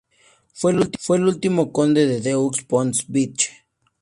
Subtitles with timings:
[0.55, 3.51] Fue el último conde de Deux-Ponts-Bitche.